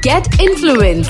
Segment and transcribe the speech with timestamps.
[0.00, 1.08] Get influence.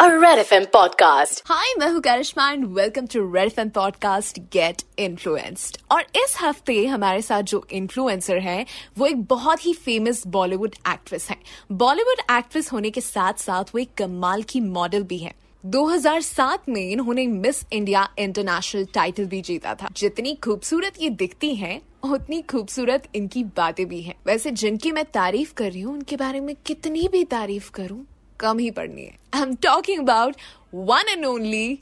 [0.00, 1.42] A Red FM podcast.
[1.46, 6.84] Hi, मैं हूँ Karishma and welcome to Red FM podcast get influenced और इस हफ़्ते
[6.86, 8.64] हमारे साथ जो इन्फ्लुएंसर हैं
[8.98, 11.38] वो एक बहुत ही फ़ेमस बॉलीवुड एक्ट्रेस हैं
[11.76, 15.34] बॉलीवुड एक्ट्रेस होने के साथ साथ वो एक कमाल की मॉडल भी हैं
[15.66, 21.82] 2007 में इन्होंने मिस इंडिया इंटरनेशनल टाइटल भी जीता था। जितनी खूबसूरत ये दिखती हैं,
[22.04, 26.40] उतनी खूबसूरत इनकी बातें भी हैं। वैसे जिनकी मैं तारीफ़ कर रही हूँ, उनके बारे
[26.40, 28.06] में कितनी भी तारीफ़ करूँ,
[28.40, 30.36] कम ही पड़नी है। I am talking about
[30.74, 31.78] one and only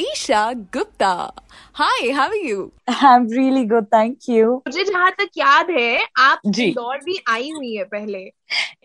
[0.00, 1.08] Isha Gupta
[1.74, 6.06] hi how are you I am really good thank you मुझे जहाँ तक याद है
[6.18, 8.22] आप इंदौर भी आई हुई है पहले।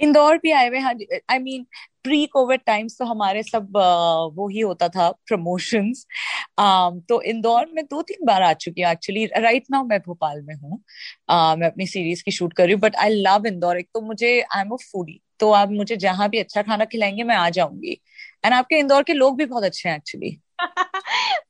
[0.01, 1.65] इंदौर भी आए हुए हैं I mean
[2.03, 3.77] pre covid times तो हमारे सब
[4.35, 6.05] वो ही होता था प्रमोशंस
[7.09, 10.53] तो इंदौर में दो तीन बार आ चुकी हूँ एक्चुअली राइट नाउ मैं भोपाल में
[10.55, 10.77] हूँ।
[11.59, 14.39] मैं अपनी सीरीज़ की शूट कर रही हूँ बट आई लव इंदौर। एक तो मुझे
[14.41, 17.91] आई एम अ फूडी तो आप मुझे जहाँ भी अच्छा खाना खिलाएँगे मैं आ जाऊँगी।
[18.45, 20.37] एंड आपके इंदौर के लोग भी बहुत अच्छे हैं एक्चुअली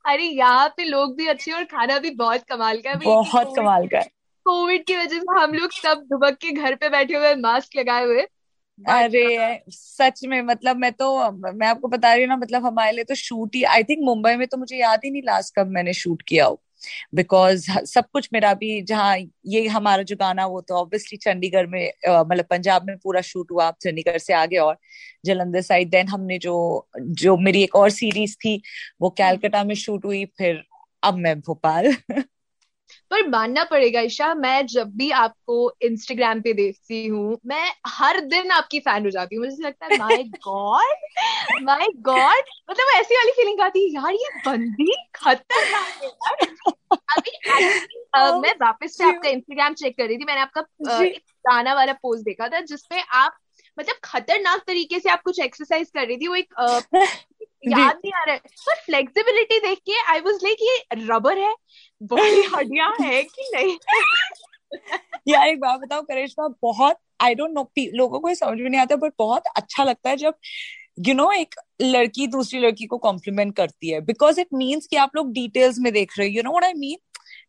[0.06, 3.88] अरे यहाँ पे लोग भी अच्छे और खाना भी बहुत कमाल का है। बहुत कमाल
[3.88, 4.10] का है।
[4.46, 8.06] कोविड की वजह से हम लोग सब दुबक के घर पे बैठे हुए मास्क लगाए
[8.06, 8.22] हुए।
[8.90, 13.04] अरे सच में मतलब मैं तो मैं आपको बता रही हूँ ना मतलब हमारे लिए
[13.04, 15.94] तो शूट ही आई थिंक मुंबई में तो मुझे याद ही नहीं लास्ट कब मैंने
[15.94, 16.62] शूट किया हो।
[17.16, 21.92] बिकॉज़ सब कुछ मेरा भी जहाँ ये हमारा जो गाना वो तो ऑब्वियसली चंडीगढ़ में
[22.10, 24.78] मतलब पंजाब में पूरा शूट हुआ चंडीगढ़ से आगे और
[25.26, 26.56] जलंधर साइड देन हमने जो
[27.00, 28.62] जो मेरी एक और सीरीज़ थी
[29.02, 30.64] वो कैलकाटा में शूट हुई फिर
[31.04, 31.94] अब मैं भोपाल।
[33.12, 38.52] पर मानना पड़ेगा ईशा मैं जब भी आपको इंस्टाग्राम पे देखती हूँ मैं हर दिन
[38.52, 40.96] आपकी फ़ैन हो जाती हूँ। मुझे लगता है माय गॉड
[41.62, 46.48] माय गॉड मतलब ऐसी वाली फीलिंग आती है यार ये बंदी खतरनाक है यार।
[47.18, 50.62] अभी actually, मैं वापस से आपका इंस्टाग्राम चेक कर रही थी मैंने आपका।
[51.48, 53.38] गाना वाला पोस्ट देखा था जिसपे आप
[53.80, 56.54] मतलब खतरनाक तरीके से आप कुछ एक्सरसाइज कर रही थी वो एक
[57.68, 61.56] याद नहीं आ रहा है। पर फ्लेक्सिबिलिटी देख के आई वाज लाइक ये रबर है
[62.04, 63.78] बॉडी हड्डियाँ है कि नहीं?
[65.28, 68.82] यार एक बात बताओ करिश्मा बहुत आई डोंट नो लोगों को ये समझ में नहीं
[68.82, 70.34] आता बट बहुत अच्छा लगता है जब
[71.00, 74.88] यू you नो know, एक लड़की दूसरी लड़की को कॉम्प्लीमेंट करती है। बिकॉज़ इट मीन्स
[74.88, 76.98] कि आप लोग डिटेल्स में देख रहे हो। You know what I mean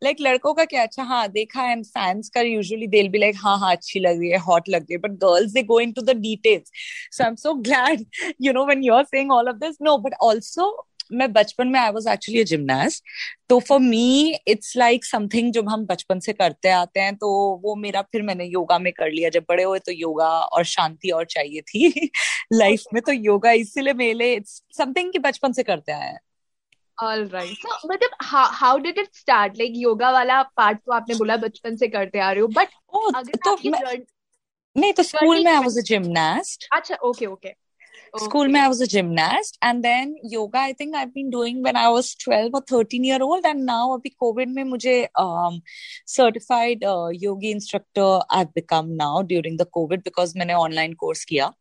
[0.02, 0.82] like like, लड़कों का क्या?
[0.82, 4.30] अच्छा हाँ देखा एंड फैंस का यूजुअली दिल भी लाइक हाँ हाँ अच्छी लग रही
[4.30, 6.70] है हॉट लग रही है but girls they go into the details
[7.16, 8.04] so I am so glad
[8.42, 11.78] you know when you are saying all of this no but also मैं बचपन में
[11.80, 13.04] आई वॉज़ एक्चुअली जिमनास्ट
[13.48, 17.28] तो for me it's like something जो हम बचपन से करते आते हैं तो
[17.64, 21.10] वो मेरा फिर मैंने योगा में कर लिया। जब बड़े हुए तो योगा और शांति
[21.10, 22.10] और चाहिए थी
[22.52, 26.18] लाइफ में तो योगा इसीलिए मेरे लिए इट्स समथिंग कि बचपन से करते आए हैं।
[27.02, 28.10] ऑल राइट सो मतलब
[28.60, 32.30] how did it start like yoga वाला पार्ट तो आपने बोला बचपन से करते आ
[32.32, 33.56] रहे हो बट ओ, अगर तो
[34.76, 37.54] नहीं तो स्कूल में आई वाज अ जिमनास्ट अच्छा ओके ओके
[38.18, 41.76] School में I was a gymnast and then yoga I think I've been doing when
[41.76, 45.60] I was 12 or 13 year old and now अभी COVID में मुझे um,
[46.14, 51.52] certified uh, yogi instructor I've become now during the COVID because मैंने online course किया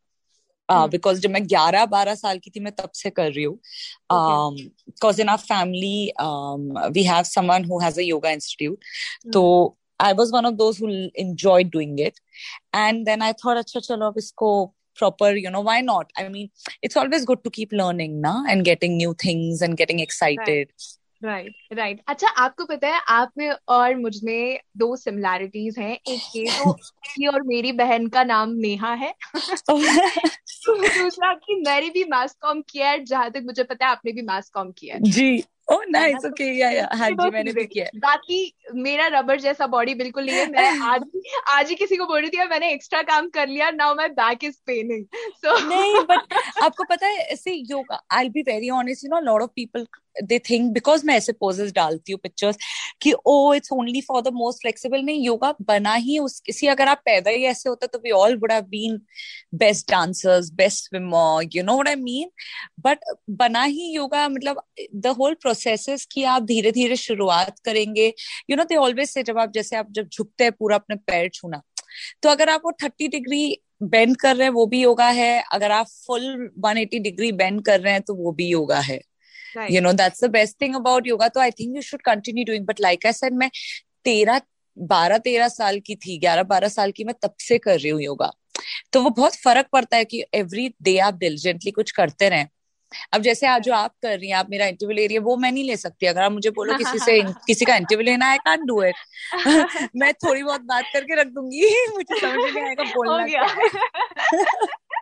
[0.69, 1.19] uh, Hmm.
[1.19, 3.59] जब मैं 11 12 साल की थी मैं तब से कर रही हूँ
[4.09, 4.55] um,
[5.03, 8.07] our family um, we have someone who has a
[9.33, 12.19] तो I was one of those who enjoyed doing it
[12.73, 16.49] and then I thought अच्छा चलो अब इसको proper you know why not I mean
[16.81, 20.73] it's always good to keep learning na and getting new things and getting excited
[21.23, 26.45] right right अच्छा आपको पता है आप में और मुझमें दो सिमिलैरिटीज हैं एक ये
[26.63, 29.13] तो की और मेरी बहन का नाम नेहा है।
[29.69, 34.21] दूसरा कि मैंने भी मास कॉम किया है जहाँ तक मुझे पता है आपने भी
[34.21, 35.43] मास कॉम किया है। जी।
[35.73, 36.21] oh nice.
[36.21, 36.95] तो- okay yeah yeah.
[36.97, 38.39] हाँ जी मैंने भी किया बाकी
[38.75, 41.03] मेरा रबर जैसा बॉडी बिल्कुल नहीं है। मैं आज
[41.53, 44.43] आज ही किसी को बोल रही थी मैंने एक्स्ट्रा काम कर लिया now my back
[44.43, 45.05] is paining
[45.45, 49.41] so नहीं बट आपको पता है ऐसे yoga I be very honest you know lot
[49.41, 49.85] of people
[50.23, 52.57] they think because मैं ऐसे पोजेस डालती हूँ पिक्चर्स
[53.01, 56.87] कि ओ it's only for the most flexible नहीं योगा बना ही उस किसी अगर
[56.87, 58.99] आप पैदा ही ऐसे होता तो we all would have been
[59.55, 62.29] best dancers best swimmer you know what I mean
[62.79, 62.99] but
[63.29, 64.61] बना ही योगा मतलब
[64.95, 65.58] द होल प्रोसेस
[66.11, 68.13] कि आप धीरे धीरे शुरुआत करेंगे।
[68.49, 71.29] You know they always say जब आप जैसे आप जब झुकते हैं पूरा अपने पैर
[71.29, 71.61] छूना
[72.23, 75.71] तो अगर आप वो थर्टी डिग्री बेंड कर रहे हैं वो भी योगा है। अगर
[75.71, 78.99] आप फुल 180 डिग्री बेंड कर रहे हैं तो वो भी योगा है।
[79.71, 82.65] You know that's the best thing about yoga तो I think you should continue doing
[82.65, 83.49] but like I said मैं
[84.05, 84.41] तेरह
[84.77, 88.01] बारह तेरह साल की थी ग्यारह बारह साल की मैं तब से कर रही हूँ
[88.01, 88.31] योगा।
[88.93, 92.47] तो वो बहुत फ़र्क पड़ता है कि एवरी डे आप डिलिजेंटली कुछ करते रहें।
[93.13, 95.35] अब जैसे आज जो आप कर रही हैं आप मेरा इंटरव्यू ले रही है वो
[95.37, 98.37] मैं नहीं ले सकती। अगर आप मुझे बोलो किसी से किसी का इंटरव्यू लेना है
[98.37, 98.95] कान डू इट
[99.95, 101.61] मैं थोड़ी बहुत बात करके रख दूँगी।
[101.95, 103.45] मुझे समझ नहीं आएगा बोलना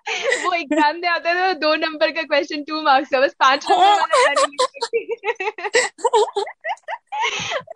[0.44, 3.66] वो एग्ज़ाम में आता है तो दो नंबर का क्वेश्चन टू मार्क्स का बस पाँच
[3.72, 4.36] नंबर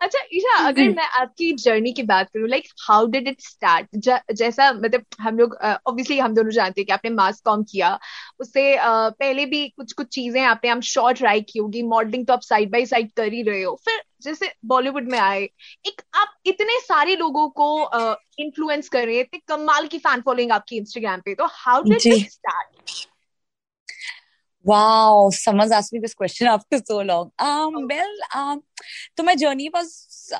[0.02, 3.86] अच्छा ईशा अगर मैं आपकी जर्नी की बात करूँ like how did it start
[4.32, 7.98] जैसा मतलब हम लोग ऑब्वियसली uh, हम दोनों जानते हैं कि आपने मास कॉम किया।
[8.40, 12.32] उससे uh, पहले भी कुछ कुछ चीज़ें आपने हम शॉर्ट ट्राई की होगी। मॉडलिंग तो
[12.32, 15.42] आप साइड बाय साइड कर ही रहे हो। फिर जैसे बॉलीवुड में आए
[15.86, 17.90] एक आप इतने सारे लोगों को
[18.38, 21.82] इन्फ्लुएंस uh, कर रहे हैं इतने कमाल की फ़ैन फॉलोइंग आपकी इंस्टाग्राम पे तो how
[21.82, 22.80] did it start
[24.64, 27.32] Wow, someone's asked me this question after so long.
[27.38, 27.86] Um, oh.
[27.90, 28.62] well, um,
[29.16, 30.30] तो मैं जर्नी बस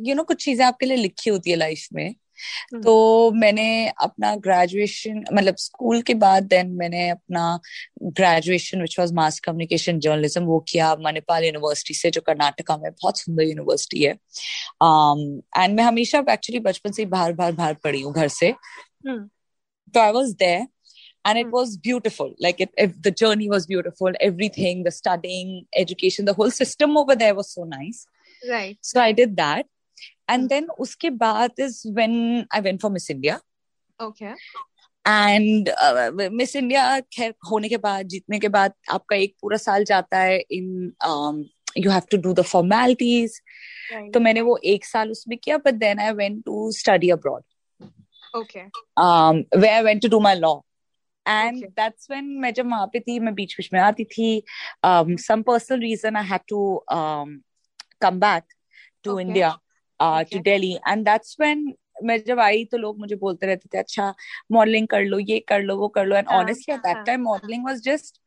[0.00, 2.82] यू नो कुछ चीज़ें आपके लिए लिखी होती है लाइफ में hmm.
[2.84, 7.60] तो मैंने अपना ग्रेजुएशन मतलब स्कूल के बाद देन मैंने अपना
[8.02, 13.18] graduation which was mass communication journalism वो किया मणिपाल यूनिवर्सिटी से जो कर्नाटका में बहुत
[13.18, 18.14] सुंदर यूनिवर्सिटी है एंड um, मैं हमेशा एक्चुअली बचपन से बाहर बाहर बाहर पढ़ी हूँ
[18.14, 18.54] घर से.
[19.94, 20.66] तो I was there
[21.25, 21.51] and it hmm.
[21.51, 26.51] was beautiful like it, if the journey was beautiful everything the studying education the whole
[26.51, 28.05] system over there was so nice
[28.49, 29.65] right so i did that
[30.27, 33.41] and then uske baad is when i went for miss india
[33.99, 34.33] okay
[35.05, 35.69] and
[36.31, 40.39] miss India खैर होने के बाद जीतने के बाद आपका एक पूरा साल जाता है
[40.51, 41.45] इन
[41.77, 43.39] you have to do the formalities
[44.13, 47.43] तो मैंने वो एक साल उसमें किया but then I went to study abroad
[48.37, 48.63] okay
[49.59, 50.53] way I went to do my law
[51.28, 54.42] and that's when मैं जब वहाँ पे थी मैं बीच बीच में आती थी
[54.86, 58.44] some personal reason I had to come back
[59.04, 59.58] to India
[60.00, 61.74] to Delhi and that's when
[62.04, 64.14] मैं जब आई तो लोग मुझे बोलते रहते थे अच्छा
[64.52, 66.16] मॉडलिंग कर लो ये कर लो वो कर लो.
[66.16, 68.20] And honestly at that time modelling was just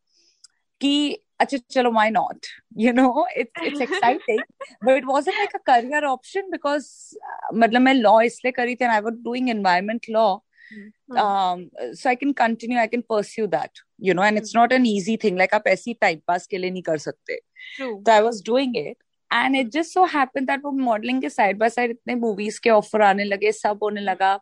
[0.81, 2.45] कि अच्छा चलो why not
[2.77, 4.39] you know it's it's exciting.
[4.85, 7.17] But it wasn't like a career option because
[7.53, 10.44] मतलब मैं लॉ इसलिए करी थी and I was doing environment law.
[10.70, 11.16] Hmm.
[11.20, 11.62] um
[11.94, 14.60] so i can continue i can pursue that you know and it's hmm.
[14.60, 17.38] not an easy thing like आप ऐसी time pass के लिए नहीं कर सकते
[17.80, 18.96] तो I was doing it
[19.32, 22.70] and it just so happen that वो modelling के साइड बाय साइड इतने मूवीज के
[22.70, 24.38] ऑफर आने लगे सब होने लगा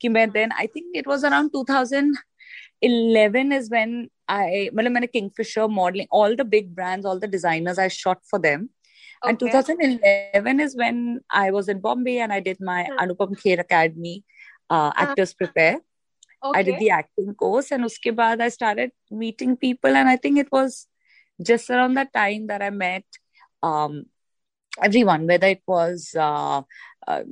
[0.00, 1.50] कि मैं then I think it was around
[2.82, 3.90] 2011 is when
[4.34, 8.38] I मतलब मैंने Kingfisher modeling all the big brands all the designers I shot for
[8.44, 8.62] them
[9.24, 9.30] okay.
[9.30, 11.02] and 2011 is when
[11.40, 13.02] I was in Bombay and I did my hmm.
[13.04, 14.14] Anupam Kher Academy
[14.69, 14.93] uh, ah.
[14.95, 15.79] actors prepare.
[16.53, 20.37] I did the acting course and uske baad i started meeting people and i think
[20.37, 20.87] it was
[21.41, 23.03] just around that time that i met
[23.63, 24.05] um,
[24.83, 26.61] everyone whether it was uh,
[27.07, 27.23] uh,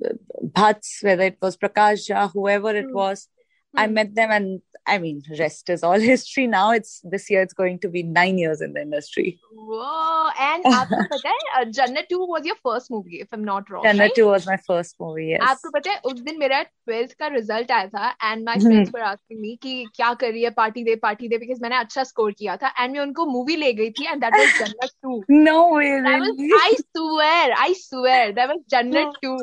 [0.58, 3.00] bhats whether it was prakash whoever it hmm.
[3.02, 3.28] was
[3.77, 3.81] Mm.
[3.81, 6.47] I met them, and I mean, rest is all history.
[6.47, 7.43] Now it's this year.
[7.43, 9.39] It's going to be nine years in the industry.
[9.53, 10.31] Whoa!
[10.45, 13.85] And आपको पता है Jannat two was your first movie, if I'm not wrong.
[13.89, 15.27] Jannat two was my first movie.
[15.33, 15.45] Yes.
[15.49, 19.03] आपको पता है उस दिन मेरा twelfth का रिजल्ट आया था and my friends were
[19.11, 22.33] asking me कि क्या कर रही है party they party they because मैंने अच्छा स्कोर
[22.39, 25.59] किया था एंड मैं उनको मूवी ले गई थी and that was Jannat two no
[25.77, 29.37] way really I swear I swear that was Jannat two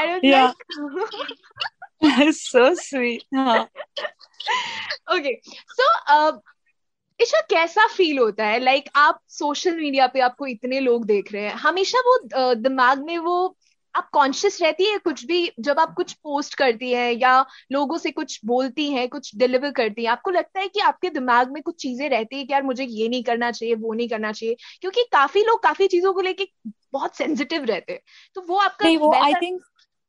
[0.00, 0.52] and yeah.
[0.52, 1.75] like
[2.33, 3.21] so sweet.
[3.35, 3.65] huh.
[5.13, 6.41] Okay so
[7.21, 8.59] Isha कैसा फील होता है?
[8.59, 12.57] लाइक like, आप सोशल मीडिया पे आपको इतने लोग देख रहे हैं। हमेशा वो uh,
[12.57, 13.57] दिमाग में वो
[13.95, 18.11] आप कॉन्शियस रहती है कुछ भी जब आप कुछ पोस्ट करती है या लोगों से
[18.11, 21.75] कुछ बोलती हैं कुछ डिलीवर करती हैं आपको लगता है कि आपके दिमाग में कुछ
[21.75, 24.57] चीज़ें रहती है कि यार मुझे ये नहीं करना चाहिए वो नहीं करना चाहिए?
[24.81, 26.49] क्योंकि काफ़ी लोग काफ़ी चीज़ों को लेके
[26.93, 27.99] बहुत सेंसिटिव रहते हैं।
[28.35, 29.61] तो वो आपका वो आई थिंक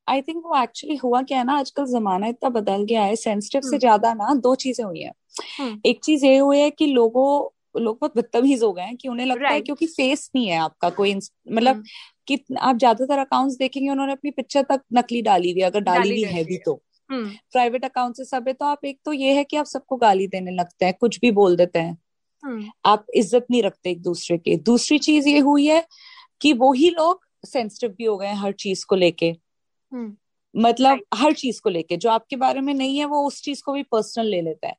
[0.09, 3.61] आई थिंक वो एक्चुअली हुआ क्या है ना आजकल जमाना इतना बदल गया है सेंसिटिव
[3.61, 5.12] से हम्म। ज़्यादा ना दो चीज़ें हुई है
[5.61, 7.29] हम्म। एक चीज़ ये हुई है कि लोगों
[7.77, 10.91] लोग बहुत बदतमीज हो गए हैं कि उन्हें लगता है क्योंकि फेस नहीं है आपका
[10.91, 11.85] कोई मतलब हम्म।
[12.27, 16.33] कि आप ज़्यादातर अकाउंट्स देखेंगे उन्होंने अपनी पिक्चर तक नकली डाली हुई अगर डाली हुई
[16.33, 19.57] है भी तो प्राइवेट अकाउंट से सब है तो आप एक तो ये है कि
[19.57, 21.97] आप सबको गाली देने लगते हैं कुछ भी बोल देते हैं
[22.87, 25.85] आप इज़्ज़त नहीं रखते एक दूसरे के दूसरी चीज़ ये हुई है
[26.41, 29.33] कि वो ही लोग सेंसिटिव भी हो गए हैं हर चीज़ को लेके।
[30.54, 33.73] मतलब हर चीज़ को लेके जो आपके बारे में नहीं है वो उस चीज़ को
[33.73, 34.75] भी पर्सनल ले लेता है।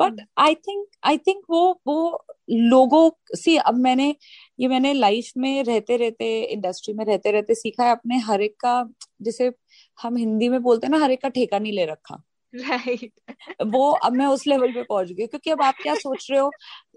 [0.00, 4.16] But I think I think वो वो लोगों सी अब मैंने
[4.60, 8.56] ये मैंने लाइफ में रहते रहते इंडस्ट्री में रहते रहते सीखा है अपने हर एक
[8.60, 8.88] का
[9.22, 9.52] जैसे
[10.02, 12.22] हम हिंदी में बोलते हैं ना हर एक का ठेका नहीं ले रखा।
[12.54, 13.66] Right right.
[13.66, 16.56] वो अब मैं उस लेवल पे पहुँच गई क्योंकि अब आप क्या सोच रहे हो?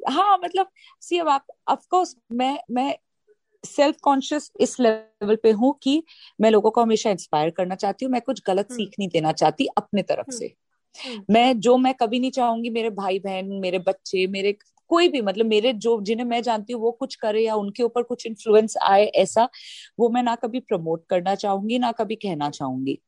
[0.10, 0.68] हाँ मतलब
[1.02, 2.98] सी अब आप ऑफकोर्स मैं मैं
[3.68, 6.02] सेल्फ कॉन्शियस इस लेवल पे हूँ कि
[6.40, 9.32] मैं लोगों को हमेशा इंस्पायर करना चाहती हूँ मैं कुछ गलत हम्म। सीख नहीं देना
[9.34, 10.54] चाहती अपने तरफ़ हम्म। से
[10.96, 14.58] हम्म। मैं जो मैं कभी नहीं चाहूँगी मेरे भाई बहन मेरे बच्चे मेरे
[14.92, 18.04] कोई भी मतलब मेरे जो जिन्हें मैं जानती हूँ वो कुछ करे या उनके ऊपर
[18.04, 19.48] कुछ इन्फ्लुएंस आए ऐसा
[20.00, 23.00] वो मैं ना कभी प्रमोट करना चाहूँगी ना कभी कहना चाहूँगी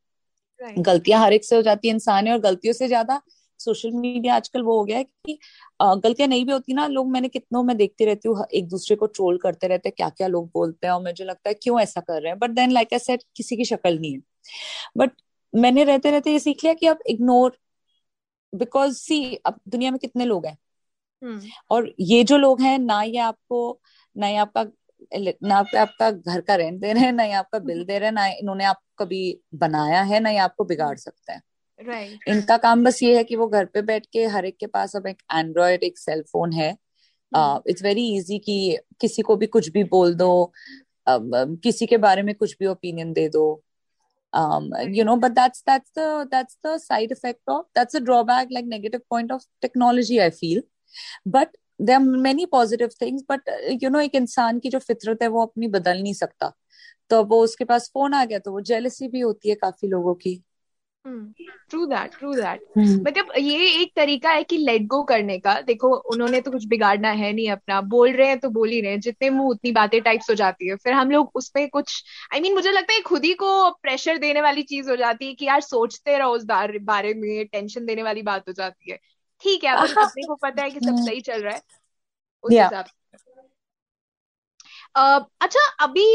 [0.59, 0.79] right.
[0.79, 3.21] गलतियाँ हर एक से हो जाती है इंसान है और गलतियों से ज़्यादा
[3.59, 5.39] सोशल मीडिया आजकल वो हो गया है कि
[5.81, 9.05] गलतियाँ नहीं भी होती ना लोग मैंने कितनों में देखती रहती हूँ एक दूसरे को
[9.05, 12.01] ट्रोल करते रहते हैं क्या क्या लोग बोलते हैं और मुझे लगता है क्यों ऐसा
[12.01, 14.19] कर रहे हैं but then like I said किसी की शक्ल नहीं है।
[14.97, 15.11] बट
[15.55, 17.57] मैंने रहते रहते ये सीख लिया कि अब इग्नोर
[18.55, 20.57] बिकॉज़ सी अब दुनिया में कितने लोग हैं।
[21.23, 21.45] hmm.
[21.71, 23.81] और ये जो लोग हैं ना ये आपको
[24.17, 24.65] ना ये आपका
[25.43, 28.13] ना आपका घर का रेंट दे रहे हैं ना ये आपका बिल दे रहे हैं
[28.13, 31.41] ना इन्होंने आपको कभी बनाया है ना ये आपको बिगाड़ सकते हैं।
[31.79, 32.17] right.
[32.27, 34.95] इनका काम बस ये है कि वो घर पे बैठ के हर एक के पास
[34.95, 36.69] अब एक एंड्रॉयड एक सेल फ़ोन है।
[37.67, 40.29] इट्स वेरी इजी कि किसी को भी कुछ भी बोल दो
[41.09, 43.45] um, um किसी के बारे में कुछ भी ओपिनियन दे दो।
[44.95, 49.01] You know but that's that's that's the side effect of that's a drawback like negative
[49.09, 50.63] point of technology I feel
[51.27, 53.49] but they are many positive things but
[53.83, 56.51] you know एक इंसान की जो फितरत है वो अपनी बदल नहीं सकता।
[57.09, 60.13] तो वो उसके पास फ़ोन आ गया तो वो जेलसी भी होती है काफ़ी लोगों
[60.15, 60.41] की।
[61.05, 65.89] ट्रू दैट ट्रू दैट मतलब ये एक तरीका है कि लेट गो करने का। देखो
[66.13, 68.99] उन्होंने तो कुछ बिगाड़ना है नहीं अपना। बोल रहे हैं तो बोल ही रहे हैं।
[68.99, 72.03] जितने मुँह उतनी बातें टाइप्स हो जाती है। फिर हम लोग उसपे कुछ
[72.33, 74.95] आई I मीन mean, मुझे लगता है खुद ही को प्रेशर देने वाली चीज़ हो
[74.95, 78.91] जाती है कि यार सोचते रहो उस बारे में। टेंशन देने वाली बात हो जाती
[78.91, 78.97] है।
[79.43, 81.61] ठीक है अब अपने को पता है कि सब सही चल रहा है।
[82.43, 82.95] उस हिसाब yeah.
[83.15, 83.31] से।
[84.95, 86.05] uh, अच्छा अभी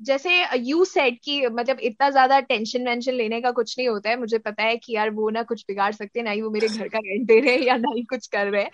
[0.00, 4.16] जैसे यू सेट कि मतलब इतना ज़्यादा टेंशन वेंशन लेने का कुछ नहीं होता है।
[4.16, 6.68] मुझे पता है कि यार वो ना कुछ बिगाड़ सकते हैं ना ही वो मेरे
[6.68, 8.70] घर का रेंट दे रहे हैं या ना ही कुछ कर रहे हैं।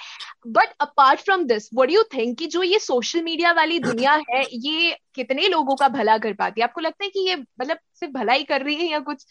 [0.49, 4.45] But apart from this what you think कि जो ये सोशल मीडिया वाली दुनिया है
[4.54, 6.66] ये कितने लोगों का भला कर पाती है?
[6.66, 9.26] आपको लगता है कि ये मतलब सिर्फ़ भला ही कर रही है या कुछ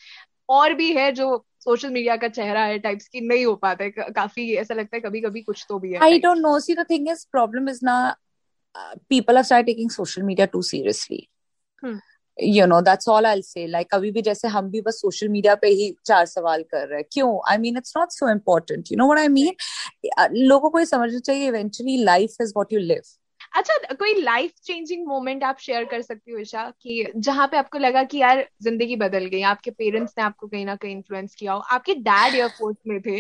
[0.50, 3.22] और भी है जो सोशल मीडिया का चेहरा है टाइप्स की?
[3.22, 6.20] नहीं हो पाता है। काफ़ी ऐसा लगता है कभी कभी कुछ तो भी है I
[6.20, 7.96] don't know see the thing is problem is ना
[9.10, 11.28] people are start taking social media too seriously
[12.38, 15.56] you know that's all I say like अभी भी जैसे हम भी बस सोशल मीडिया
[15.56, 17.40] पे ही चार सवाल कर रहे हैं। क्यों?
[17.52, 19.54] I mean it's not so important you know what I mean
[20.32, 23.02] लोगों को ये समझना चाहिए eventually life is what you live
[23.56, 27.78] अच्छा कोई लाइफ चेंजिंग मोमेंट आप शेयर कर सकती हो ईशा कि जहाँ पे आपको
[27.78, 31.54] लगा कि यार ज़िंदगी बदल गई आपके पेरेंट्स ने आपको कहीं ना कहीं इन्फ्लुएंस किया
[31.54, 33.20] हो आपके डैड एयरफोर्स में थे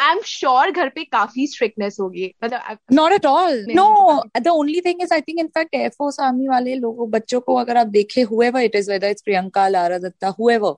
[0.00, 4.80] आई एम श्योर घर पे काफ़ी स्ट्रिक्टनेस होगी। मतलब not at all no the only
[4.80, 8.62] thing is I think in fact air force army वाले लोगों बच्चों को अगर आप देखे whoever
[8.62, 10.74] it is whether it's Priyanka Lara Dutta whoever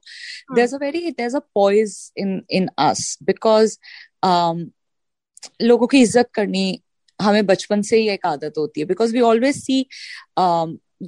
[0.55, 3.79] there is a very there is a poise in in us because
[5.63, 6.81] लोगों की इज़्ज़त करनी
[7.19, 9.79] हमें बचपन से ही एक आदत होती है। Because we always see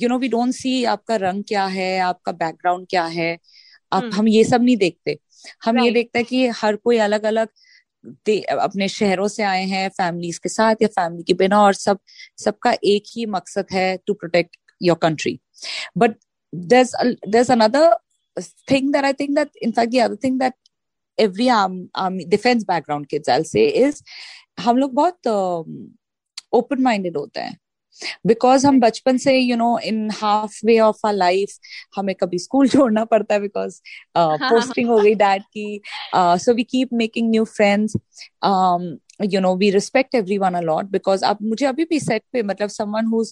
[0.02, 3.36] you know we don't see आपका रंग क्या है आपका बैकग्राउंड क्या है।
[3.92, 4.14] आप hmm.
[4.14, 5.18] हम ये सब नहीं देखते।
[5.64, 5.84] हम right.
[5.84, 7.48] ये देखते हैं कि हर कोई अलग अलग
[8.04, 11.98] अपने शहरों से आए हैं फैमिलीज़ के साथ या फैमिली के बिना, और सब,
[12.44, 15.40] सबका एक ही मकसद है to protect your country
[15.98, 16.16] but
[16.54, 17.96] there another
[18.70, 20.54] thing that I think that in fact other thing that
[21.18, 24.02] every army defence background के जल से इज़
[24.60, 25.98] हम लोग बहुत um,
[26.52, 27.58] ओपन माइंडेड होते हैं।
[28.25, 31.53] बिकॉज हम बचपन से you know in half way of our life
[31.95, 33.79] हमें कभी स्कूल छोड़ना पड़ता है बिकॉज
[34.17, 35.81] पोस्टिंग uh, हो गई डैड की
[36.15, 37.95] so we keep making new friends
[39.33, 43.05] you know we respect everyone a lot because अब मुझे अभी भी सेट पे मतलब someone
[43.13, 43.23] who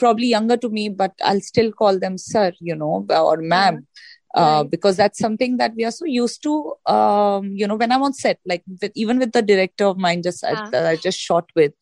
[0.00, 3.86] probably younger to me but i'll still call them sir you know or ma'am
[4.34, 4.70] uh, right.
[4.70, 6.54] because that's something that we are so used to
[6.86, 10.22] um, you know when i'm on set like with, even with the director of mine
[10.22, 10.68] just uh.
[10.72, 11.72] I, I just shot with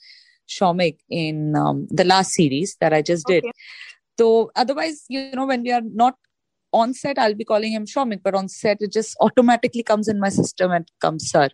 [0.50, 3.44] Shomik in um, the last series that I just did.
[3.44, 3.52] Okay.
[4.20, 6.16] So otherwise, you know, when we are not
[6.74, 10.20] on set, I'll be calling him Shomik, but on set, it just automatically comes in
[10.20, 11.50] my system and comes sir.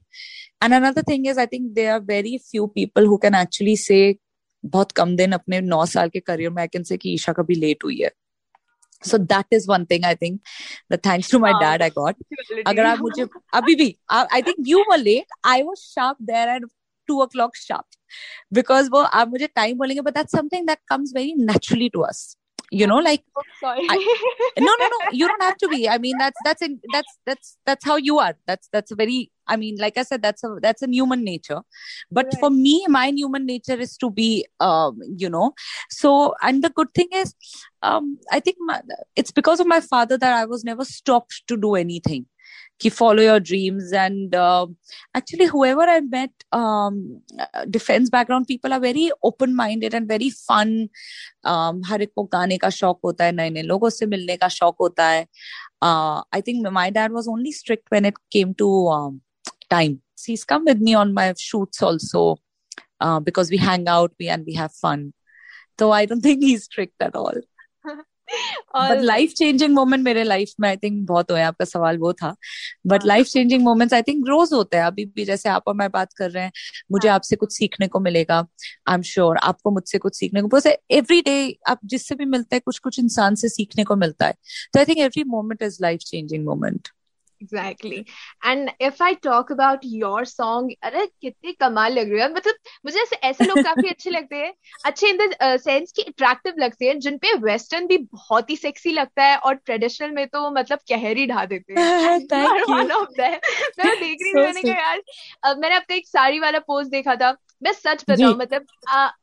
[0.62, 4.18] And another thing is, I think there are very few people who can actually say
[4.64, 7.56] बहुत कम दिन अपने नौ साल के career में I can say कि ईशा कभी
[7.56, 8.10] late हुई है
[9.04, 10.40] so that is one thing I think
[11.06, 12.16] thanks to my dad I got
[12.68, 13.26] अगर आप मुझे
[13.60, 16.66] अभी भी I think you were late I was sharp there and
[17.11, 17.85] Two o'clock sharp
[18.55, 22.27] because वो आप मुझे टाइम बोलेंगे but that's something that comes very naturally to us
[22.71, 23.97] you know like oh, I,
[24.59, 27.57] no no no you don't have to be i mean that's that's in, that's that's
[27.65, 30.57] that's how you are that's that's a very i mean like i said that's a
[30.61, 31.61] that's a human nature
[32.11, 32.41] but right.
[32.41, 35.53] for me my human nature is to be um you know
[35.91, 37.35] so and the good thing is
[37.83, 38.81] um i think my,
[39.15, 42.27] it's because of my father that i was never stopped to do anything
[42.81, 44.67] keep follow your dreams and uh,
[45.15, 47.21] actually whoever i met um,
[47.71, 50.89] defense background people are very open minded and very fun
[51.45, 54.49] um, हर एक को गाने का शौक होता है नए नए लोगों से मिलने का
[54.49, 55.27] शौक होता है
[55.85, 58.69] I think my dad was only strict when it came to
[59.71, 62.37] time he's come with me on my shoots also
[63.01, 65.13] uh, because we hang out we and we have fun
[65.79, 67.41] so i don't think he's strict at all
[68.76, 72.36] But life changing moment मेरे life में I think बहुत हुए आपका सवाल वो था।
[72.88, 75.90] But life changing moments I think रोज होते हैं। अभी भी जैसे आप और मैं
[75.92, 76.52] बात कर रहे हैं
[76.92, 77.16] मुझे हाँ.
[77.16, 78.38] आपसे कुछ सीखने को मिलेगा
[78.88, 80.60] आई एम श्योर आपको मुझसे कुछ सीखने को
[80.92, 84.34] एवरी डे आप जिससे भी मिलते हैं कुछ कुछ इंसान से सीखने को मिलता है।
[84.74, 86.88] तो I think every moment is life changing moment
[87.42, 88.04] exactly
[88.46, 92.56] and if I talk about your song अरे कितने कमाल लग रहे हैं। मतलब
[92.86, 94.54] मुझे ऐसे ऐसे लोग काफ़ी अच्छे लगते हैं
[94.86, 98.92] अच्छे इन द सेंस की अट्रैक्टिव लगते हैं जिन पे वेस्टर्न भी बहुत ही सेक्सी
[98.92, 101.90] लगता है और ट्रेडिशनल में तो मतलब कहरी ढा देते हैं।
[103.80, 107.36] मैं देख रही थी मैंने कहा यार मैंने अपना एक साड़ी वाला पोस्ट देखा था।
[107.64, 108.66] मैं सच बताऊँ मतलब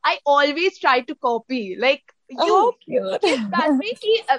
[0.07, 2.13] I always try to copy like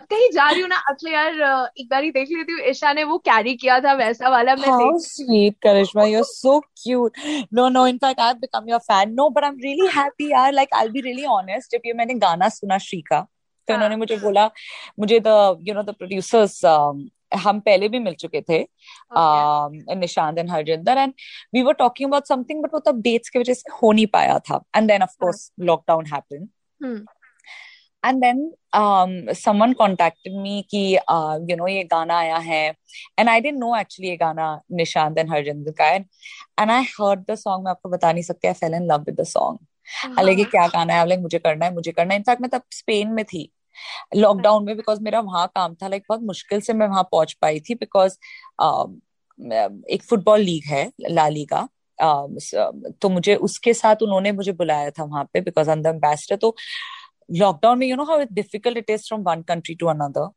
[0.02, 1.34] कहीं जा रही हूँ ना अक्सर यार
[1.80, 4.68] एक बार ही देख लेती हूँ ईशा ने वो कैरी किया था वैसा वाला मैं
[4.70, 7.18] How sweet Karishma you're so cute.
[7.54, 9.16] No no in fact I've become your fan.
[9.16, 10.54] No but I'm really happy यार.
[10.54, 11.72] Like I'll be really honest.
[11.72, 13.20] जब ये मैंने गाना सुना श्री का
[13.68, 14.46] तो उन्होंने मुझे बोला
[15.00, 15.28] मुझे the
[15.68, 16.66] you know the producers
[17.44, 18.60] हम पहले भी मिल चुके थे
[19.96, 21.14] Nishant and Harjinder and
[21.54, 24.38] we were talking about something but वो तब डेट्स की वजह से हो नहीं पाया
[24.40, 24.64] था.
[24.76, 26.48] And then of course lockdown happened
[28.04, 32.76] and then um, someone contacted me कि uh, you know ये गाना आया है।
[33.18, 36.06] And I didn't know actually ये गाना निशांत and हरजिंदर का है।
[36.60, 39.20] And I heard the song मैं आपको बता नहीं सकती I fell in love with
[39.20, 39.58] the song
[40.18, 43.08] अलग क्या गाना है अलग मुझे करना है मुझे करना है। इनफैक्ट मैं तब स्पेन
[43.08, 43.52] में थी।
[44.16, 47.60] लॉकडाउन में बिकॉज़ मेरा वहाँ काम था लाइक बहुत मुश्किल से मैं वहाँ पहुँच पाई
[47.60, 48.18] थी बिकॉज़
[48.62, 48.88] uh,
[49.90, 51.68] एक फुटबॉल लीग है ला लीगा
[52.04, 52.28] uh,
[53.02, 56.56] तो मुझे उसके साथ उन्होंने मुझे बुलाया था वहाँ पे बिकॉज़ अंदर एम्बेसडर तो
[57.30, 60.30] लॉकडाउन में you know how difficult it is from one country to another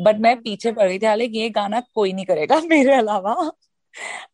[0.00, 3.32] but मैं पीछे पड़ गई थी हालाँकि ये गाना कोई नहीं करेगा मेरे अलावा।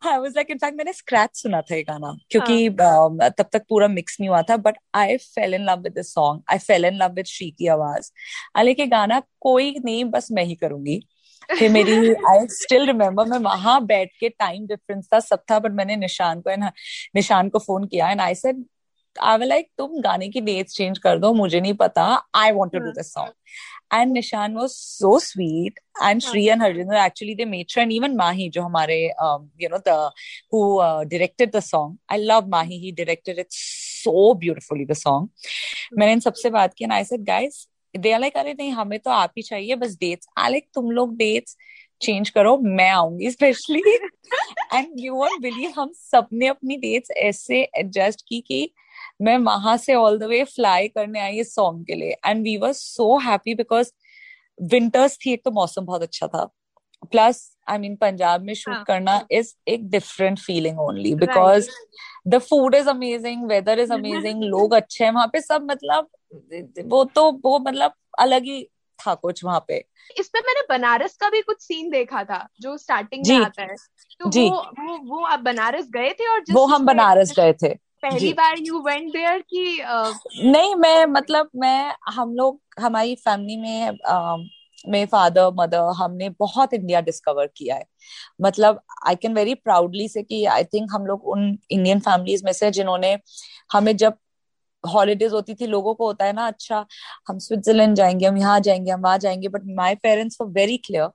[0.06, 3.30] I was like in fact मैंने स्क्रैच सुना था ये गाना क्योंकि हाँ.
[3.30, 6.42] तब तक पूरा मिक्स नहीं हुआ था but I fell in love with this song
[6.50, 8.10] I fell in love with Shri की आवाज़।
[8.56, 10.96] हालाँकि गाना कोई नहीं बस मैं ही करूँगी।
[11.58, 11.92] कि मेरी
[12.30, 16.40] आई स्टिल रिमेम्बर मैं वहाँ बैठ के टाइम डिफरेंस था सब था बट मैंने निशान
[16.40, 16.56] को
[17.14, 18.64] निशान को फ़ोन किया and I said
[19.22, 22.04] I like तुम गाने की डेट्स चेंज कर दो मुझे नहीं पता।
[22.34, 23.32] I want to do this song
[23.94, 28.16] and Nishan was so sweet and Shri and Harjinder actually they made sure and even
[28.16, 28.98] Mahi जो हमारे
[29.62, 30.10] you know the
[30.54, 35.28] who directed the song I love Mahi he directed it so beautifully the song
[35.98, 38.98] मैंने इन सबसे बात की and I said guys they are like अरे नहीं हमें
[38.98, 41.56] तो आप ही चाहिए बस डेट्स आई लाइक तुम लोग डेट्स
[42.02, 43.94] चेंज करो मैं आऊँगी specially
[44.74, 48.70] and you won't believe हम सबने अपनी डेट्स ऐसे एडजस्ट की कि
[49.20, 52.56] मैं वहाँ से ऑल द वे फ्लाई करने आई इस सॉन्ग के लिए। And we
[52.56, 53.92] were so happy because
[54.58, 56.44] winters थी एक तो मौसम बहुत अच्छा था।
[57.12, 58.84] प्लस आई मीन पंजाब में शूट हाँ.
[58.84, 61.68] करना इज़ एक different feeling only because
[62.28, 66.08] the food is amazing weather is amazing लोग अच्छे हैं वहाँ पे सब मतलब
[66.86, 68.62] वो तो वो मतलब अलग ही
[68.98, 69.76] था कुछ वहाँ पे।
[70.20, 73.74] इसमें मैंने बनारस का भी कुछ सीन देखा था जो स्टार्टिंग में आता है।
[74.20, 74.48] तो जी.
[74.48, 78.32] वो वो वो आप बनारस गए थे और जिस वो हम बनारस गए थे। पहली
[78.32, 79.82] बार यू वेंट देयर कि
[80.44, 84.48] नहीं मैं मतलब मैं हम लोग हमारी फैमिली में uh,
[84.88, 87.84] मेरे फादर मदर हमने बहुत इंडिया डिस्कवर किया है।
[88.42, 92.52] मतलब आई कैन वेरी प्राउडली से कि आई थिंक हम लोग उन इंडियन फैमिलीज़ में
[92.52, 93.18] से जिन्होंने
[93.72, 94.14] हमें जब
[94.94, 96.86] हॉलीडेज होती थी लोगों को होता है ना अच्छा
[97.28, 101.08] हम स्विट्जरलैंड जाएँगे हम यहाँ जाएँगे हम वहाँ जाएँगे but my parents were very clear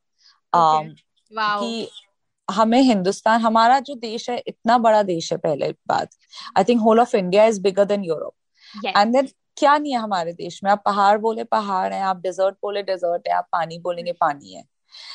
[1.35, 1.87] कि
[2.47, 6.09] हमें हिंदुस्तान हमारा जो देश है इतना बड़ा देश है पहले बात।
[6.57, 8.33] I think whole of India is bigger than Europe
[8.87, 9.27] and then
[9.57, 10.71] क्या नहीं है हमारे देश में?
[10.71, 14.63] आप पहाड़ बोले पहाड़ है आप डेजर्ट बोले डेजर्ट है आप पानी बोलेंगे पानी है।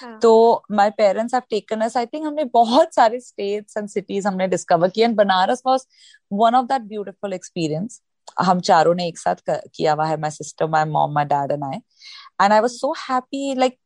[0.02, 0.18] हाँ.
[0.22, 4.48] तो my parents have taken us I think हमने बहुत सारे स्टेट्स एंड सिटीज़ हमने
[4.48, 5.86] डिस्कवर किए। And Banaras was
[6.32, 8.00] one of that beautiful experience
[8.38, 11.64] हम चारों ने एक साथ किया हुआ है my sister my mom my dad and
[11.64, 11.76] I
[12.42, 13.78] and I was so happy like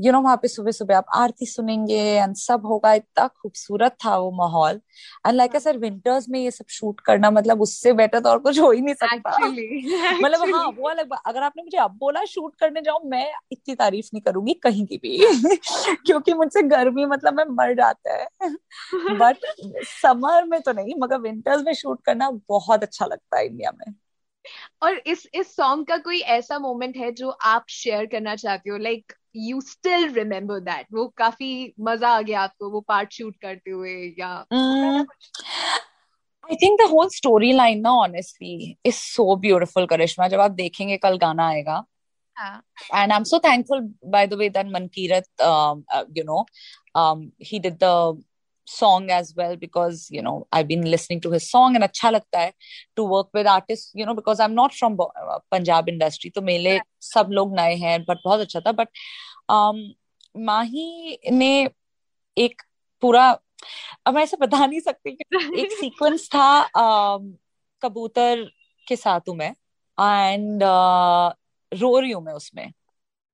[0.00, 4.16] you know वहाँ पे सुबह सुबह आप आरती सुनेंगे एंड सब होगा इतना खूबसूरत था
[4.18, 4.80] वो माहौल।
[5.26, 8.60] एंड लाइक सर विंटर्स में ये सब शूट करना मतलब उससे बेटर तो और कुछ
[8.60, 9.36] हो ही नहीं सकता।
[10.22, 14.08] मतलब हाँ वो अलग अगर आपने मुझे अब बोला शूट करने जाऊँ मैं इतनी तारीफ़
[14.14, 15.18] नहीं करूँगी कहीं की भी।
[16.06, 18.28] क्योंकि मुझसे गर्मी मतलब मैं मर जाता है।
[19.12, 19.46] बट
[19.86, 23.94] समर में तो नहीं मगर विंटर्स में शूट करना बहुत अच्छा लगता है इंडिया में।
[24.82, 28.76] और इस इस सॉन्ग का कोई ऐसा मोमेंट है जो आप शेयर करना चाहते हो?
[28.78, 33.70] Like you still remember that वो काफ़ी मज़ा आ गया आपको वो पार्ट शूट करते
[33.70, 34.46] हुए या
[36.50, 40.96] I think the whole story line ना honestly is so beautiful Karishma जब आप देखेंगे
[40.96, 41.84] कल गाना आएगा।
[42.94, 46.44] and i'm so thankful by the way that mankirat um, uh, you know
[46.94, 47.94] um, he did the
[48.68, 52.40] song as well because you know I've been listening to his song and अच्छा लगता
[52.40, 52.52] है
[52.96, 56.80] to work with artists you know because I'm not from uh, Punjab industry तो मेरे
[57.00, 58.88] सब लोग नए हैं but बहुत अच्छा था but
[59.48, 59.82] um,
[60.36, 61.68] माही ने
[62.38, 62.62] एक
[63.02, 63.28] पूरा
[64.06, 65.10] अब मैं ऐसे बता नहीं सकती
[65.62, 67.32] एक सीक्वेंस था um,
[67.82, 68.48] कबूतर
[68.88, 69.54] के साथ हूँ मैं
[70.00, 71.32] एंड uh,
[71.72, 72.72] रो रही हूँ मैं उसमें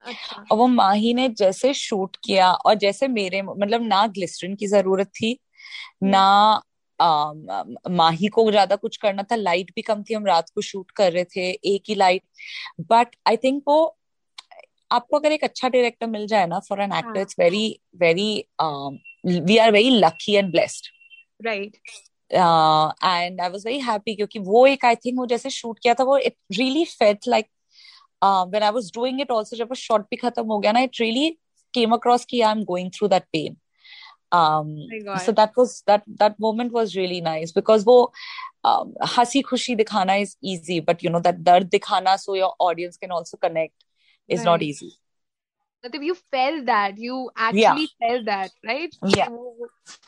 [0.04, 4.66] अच्छा। और वो माही ने जैसे शूट किया और जैसे मेरे मतलब ना ग्लिस्टरिन की
[4.66, 5.38] ज़रूरत थी
[6.02, 6.62] हम्म। ना
[7.00, 7.32] आ,
[7.90, 11.12] माही को ज़्यादा कुछ करना था लाइट भी कम थी हम रात को शूट कर
[11.12, 12.22] रहे थे एक ही लाइट।
[12.90, 13.96] बट आई थिंक वो
[14.90, 18.44] आपको अगर एक अच्छा डायरेक्टर मिल जाए ना for an actor it's very very
[19.26, 20.86] we are very lucky and blessed.
[21.40, 21.76] Right.
[22.30, 26.04] And I was very happy क्योंकि वो एक आई थिंक वो जैसे शूट किया था
[26.04, 27.46] वो it really felt like
[28.23, 31.01] When I was doing it also जब वो शॉट भी खत्म हो गया ना इट
[31.01, 31.29] रियली
[31.73, 33.57] केम अक्रॉस कि I am going through that pain
[34.31, 34.73] um
[35.07, 38.11] oh so that was that that moment was really nice because wo
[38.63, 42.97] um, hasi khushi dikhana is easy but you know that dard dikhana so your audience
[42.97, 43.73] can also connect
[44.27, 44.45] is right.
[44.45, 44.91] not easy
[45.84, 47.86] मतलब you felt that you actually yeah.
[48.02, 49.16] felt that right?
[49.16, 49.28] Yeah.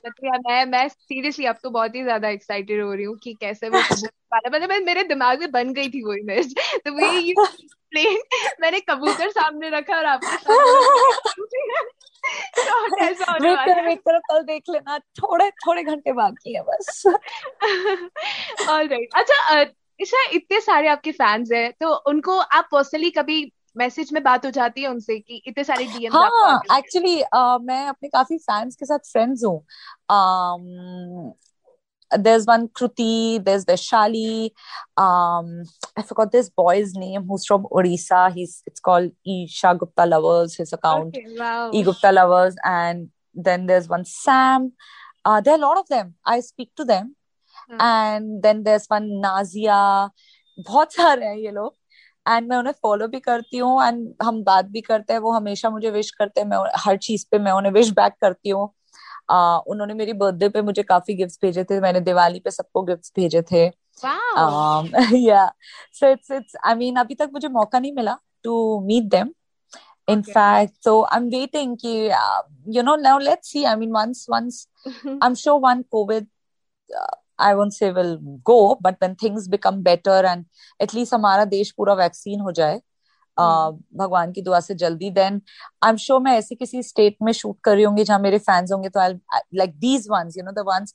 [0.06, 3.68] मतलब मैं मैं seriously अब तो बहुत ही ज़्यादा excited हो रही हूँ कि कैसे
[3.68, 3.78] वो
[4.54, 7.46] मतलब मेरे दिमाग में बन गई थी वो इमेज तो वे यू
[7.90, 8.18] प्लेन
[8.60, 10.56] मैंने कबूतर सामने रखा और आपके साथ
[14.18, 17.06] कल देख लेना। थोड़े थोड़े घंटे बाकी है बस।
[18.68, 19.64] ऑलराइट अच्छा
[20.02, 24.50] ईशा इतने सारे आपके फैंस हैं तो उनको आप पर्सनली कभी मैसेज में बात हो
[24.50, 28.86] जाती है उनसे कि इतने सारे डीएम हाँ एक्चुअली uh, मैं अपने काफ़ी फैंस के
[28.86, 29.60] साथ फ्रेंड्स हूँ
[30.10, 31.34] um,
[32.18, 34.50] there's one Kruti, there's Vaishali.
[34.96, 35.64] Um,
[35.96, 38.32] I forgot this boy's name who's from Odisha.
[38.32, 41.16] He's it's called Isha Gupta Lovers, his account.
[41.16, 41.70] Okay, wow.
[41.72, 42.56] E Gupta Lovers.
[42.64, 44.72] And then there's one Sam.
[45.24, 46.14] Uh, there are a lot of them.
[46.24, 47.16] I speak to them.
[47.68, 47.76] Hmm.
[47.80, 50.10] And then there's one Nazia.
[50.58, 51.74] बहुत सारे हैं ये लोग
[52.28, 55.70] and मैं उन्हें follow भी करती हूँ एंड हम बात भी करते हैं वो हमेशा
[55.70, 58.68] मुझे विश करते हैं मैं हर चीज़ पे मैं उन्हें विश बैक करती हूँ।
[59.30, 63.12] uh, उन्होंने मेरी बर्थडे पे मुझे काफ़ी गिफ्ट्स भेजे थे मैंने दिवाली पे सबको गिफ्ट्स
[63.16, 63.64] भेजे थे।
[65.18, 65.52] या
[65.92, 69.32] so it's it's I mean अभी तक मुझे मौका नहीं मिला to meet them
[70.08, 70.32] in okay.
[70.32, 74.58] fact so i'm waiting ki, uh, you know now let's see i mean once once
[75.22, 76.28] i'm sure one covid
[76.90, 78.16] uh, i won't say will
[78.50, 80.44] go but when things become better and
[80.80, 82.80] at least हमारा देश पूरा vaccine हो जाए
[83.38, 85.40] भगवान की दुआ से जल्दी देन
[85.84, 88.72] आई एम श्योर मैं ऐसे किसी स्टेट में शूट कर रही होंगी जहाँ मेरे फैंस
[88.72, 89.14] होंगे तो I
[89.54, 90.94] like these ones you know the ones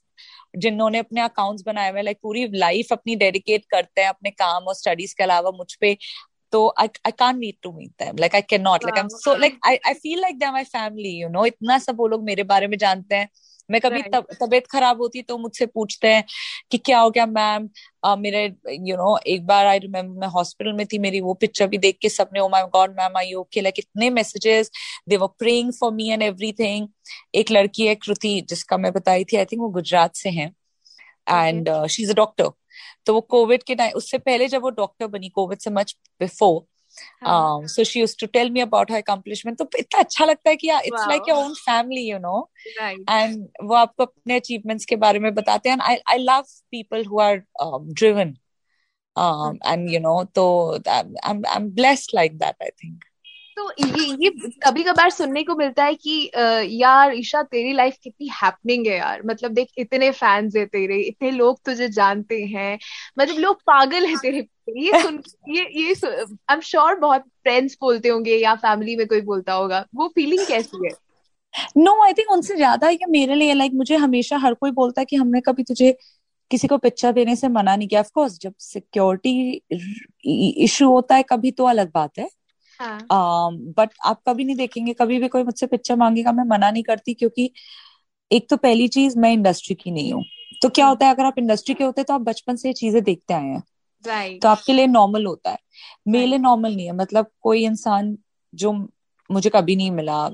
[0.58, 4.75] जिन्होंने अपने अकाउंट्स बनाए हुए लाइक पूरी लाइफ अपनी डेडिकेट करते हैं अपने काम और
[4.75, 5.97] स्टडीज़ के अलावा मुझ पे
[6.51, 8.17] तो I I can't wait to meet them.
[8.17, 8.84] Like I cannot.
[8.84, 11.13] Like I'm so like I I feel like they're my family.
[11.21, 13.30] You know, इतना सब वो लोग मेरे बारे में जानते हैं.
[13.72, 16.24] मैं कभी तब तबीयत खराब होती तो मुझसे पूछते हैं
[16.72, 17.70] कि क्या हो गया मैम?
[18.20, 18.44] मेरे
[18.82, 21.98] यू नो एक बार आई रिमेम्बर मैं हॉस्पिटल में थी मेरी वो पिक्चर भी देख
[22.02, 24.72] के सबने ओ my god ma'am I okay like इतने messages
[25.10, 26.88] they were praying for me and everything
[27.36, 30.52] एक लड़की है कृति जिसका मैं बताई थी आई थिंक वो गुजरात से है।
[31.28, 32.50] And she is a doctor
[33.06, 36.62] तो वो कोविड के टाइम उससे पहले जब वो डॉक्टर बनी कोविड से much before
[37.68, 40.70] so she use to tell me about her accomplishment तो इतना अच्छा लगता है कि
[40.72, 42.50] it's like your own family you know
[43.10, 47.20] and वो आपको अपने अचीवमेंट्स के बारे में बताते हैं। I I love people who
[47.20, 47.38] are
[47.94, 48.36] driven
[49.16, 50.46] and you know तो
[50.90, 53.04] I am blessed like that I think
[53.58, 54.30] तो ये ये
[54.64, 56.32] कभी कभार सुनने को मिलता है कि
[56.74, 61.32] यार ईशा तेरी लाइफ कितनी हैपनिंग है यार। मतलब देख इतने फैंस है तेरे इतने
[61.32, 62.78] लोग तुझे जानते हैं।
[63.20, 68.10] मतलब लोग पागल है तेरे ये सुन ये ये आई एम श्योर बहुत फ्रेंड्स बोलते
[68.10, 70.94] होंगे या फैमिली में कोई बोलता होगा। वो फीलिंग कैसी है?
[71.78, 75.02] नो आई थिंक उनसे ज़्यादा है मेरे लिए लाइक like, मुझे हमेशा हर कोई बोलता
[75.02, 75.96] है कि हमने कभी तुझे
[76.52, 79.62] किसी को पिक्चर देने से मना नहीं किया। ऑफकोर्स जब सिक्योरिटी
[80.64, 82.30] इशू होता है कभी तो अलग बात है।
[82.82, 86.72] बट हाँ। uh, आप कभी नहीं देखेंगे कभी भी कोई मुझसे पिक्चर मांगेगा मैं मना
[86.72, 87.52] नहीं करती क्योंकि
[88.32, 90.24] एक तो पहली चीज़ मैं इंडस्ट्री की नहीं हूँ।
[90.62, 93.04] तो क्या होता है अगर आप इंडस्ट्री के होते तो आप बचपन से ये चीज़ें
[93.04, 93.63] देखते आए हैं।
[94.06, 94.41] Right.
[94.41, 95.58] तो आपके लिए नॉर्मल होता है।
[96.08, 98.17] मेरे लिए नॉर्मल नहीं है। मतलब कोई इंसान
[98.56, 98.89] जो
[99.32, 100.30] मुझे कभी नहीं मिला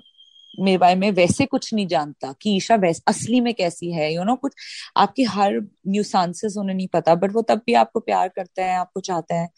[0.60, 4.18] मेरे बारे में वैसे कुछ नहीं जानता कि ईशा वैसे असली में कैसी है यू
[4.18, 4.54] you नो know, कुछ
[4.98, 5.54] आपकी हर
[5.88, 9.50] न्यूसांसेस उन्हें नहीं पता बट वो तब भी आपको प्यार करते हैं आपको चाहते हैं।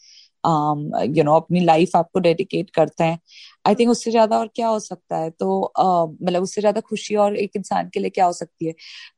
[0.44, 3.20] यू um, नो अपनी लाइफ आपको डेडिकेट करते हैं।
[3.66, 5.30] आई थिंक उससे ज़्यादा और क्या हो सकता है?
[5.30, 8.74] तो uh, मतलब उससे ज़्यादा खुशी और एक इंसान के लिए क्या हो सकती है?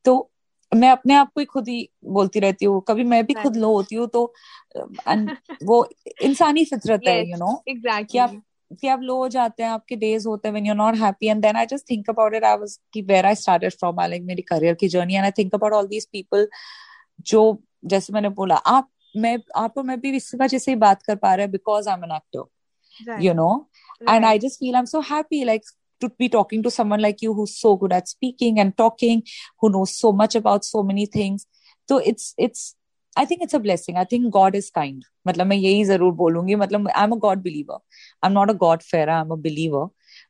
[0.05, 0.29] तो
[0.71, 3.73] मैं अपने आप को ही खुद ही बोलती रहती हूँ। कभी मैं भी खुद लो
[3.73, 4.34] होती हूँ तो
[5.63, 5.86] वो
[6.23, 7.63] इंसानी फितरत है यू नो.
[8.03, 8.41] कि आप
[8.81, 11.41] कि आप लो हो जाते हैं आपके डेज़ होते हैं when you not happy and
[11.41, 14.23] then I just think about it I was कि where I started from I like
[14.23, 16.47] मेरी करियर की journey and I think about all these people
[17.27, 17.41] जो
[17.86, 21.34] जैसे मैंने बोला आप मैं आपको मैं भी इस वजह से ही बात कर पा
[21.36, 23.52] रहे हैं because I am an actor you know
[24.10, 25.71] and I just feel I am so happy like
[26.02, 29.19] to be talking to someone like you who's so good at speaking and talking
[29.62, 31.43] who knows so much about so many things.
[31.89, 32.69] So it's it's
[33.17, 36.56] I think it's a blessing I think God is kind मतलब मैं यही ज़रूर बोलूँगी
[36.56, 39.36] मतलब I am a God believer I am not a God fair I am a
[39.41, 39.88] believer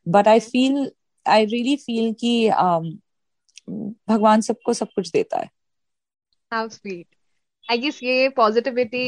[0.08, 0.92] but I feel
[1.26, 2.90] I really feel कि um,
[4.10, 5.50] भगवान सबको सब कुछ देता है।
[6.52, 7.16] हाउ स्वीट
[7.70, 9.04] आई गेस ये पॉजिटिविटी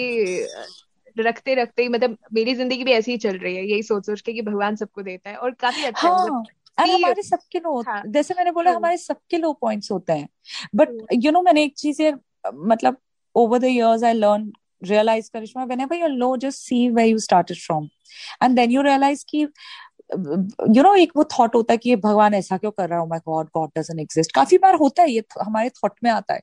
[1.20, 4.22] रखते रखते ही मतलब मेरी ज़िंदगी भी ऐसी ही चल रही है यही सोच सोच
[4.22, 6.42] के कि भगवान सबको देता है और काफ़ी अच्छा हाँ,
[6.80, 10.28] मतलब हमारे सबके लो हाँ, जैसे मैंने बोला हाँ, हमारे सबके लो पॉइंट्स होते हैं।
[10.76, 12.02] बट यू नो मैंने एक चीज़
[12.56, 12.98] मतलब
[13.36, 17.58] over the years, I learned, realized, Karishma, whenever you're low, just see where you started
[17.58, 17.89] from.
[18.42, 19.48] And then you realize कि
[20.76, 23.08] यू नो एक वो थॉट होता है कि ये भगवान ऐसा क्यों कर रहा है?
[23.08, 26.42] My God God doesn't exist काफ़ी बार होता है ये हमारे थॉट में आता है।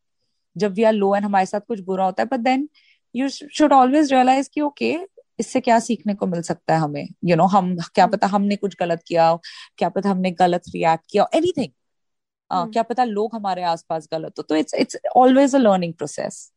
[0.57, 2.69] जब वी आर लो एंड हमारे साथ कुछ बुरा होता है but then
[3.15, 5.07] you should always realize कि ओके okay,
[5.39, 8.27] इससे क्या सीखने को मिल सकता है हमें यू you नो know, हम क्या पता
[8.27, 9.35] हमने कुछ गलत किया
[9.79, 11.73] क्या पता हमने गलत रिएक्ट किया एनीथिंग
[12.51, 12.73] uh, hmm.
[12.73, 16.53] क्या पता लोग हमारे आसपास गलत हो तो it's it's always a learning process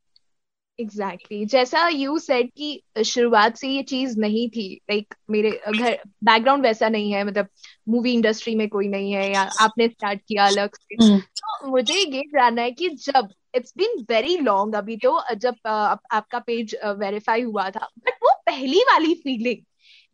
[0.79, 1.51] exactly exactly.
[1.51, 6.63] जैसा यू सेड कि शुरुआत से ये चीज़ नहीं थी लाइक like, मेरे घर बैकग्राउंड
[6.63, 7.47] वैसा नहीं है मतलब
[7.89, 11.21] मूवी इंडस्ट्री में कोई नहीं है या आपने स्टार्ट किया अलग से hmm.
[11.21, 16.39] तो मुझे ये जानना है कि जब इट्स बीन वेरी लॉन्ग अभी तो जब आपका
[16.39, 19.66] पेज वेरीफाई हुआ था बट वो पहली वाली feeling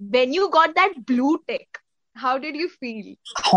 [0.02, 1.78] when you got that blue tick
[2.15, 3.08] how did you feel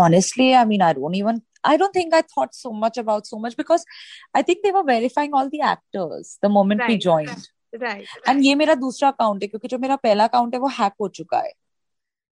[0.01, 3.37] honestly i mean i don't even I don't think I thought so much about so
[3.39, 3.85] much because
[4.33, 7.47] I think they were verifying all the actors the moment right, we joined.
[7.83, 8.07] Right.
[8.27, 11.07] And ये मेरा दूसरा account है क्योंकि जो मेरा पहला account है वो हैक हो
[11.19, 11.53] चुका है